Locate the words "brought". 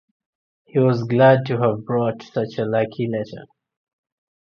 1.85-2.23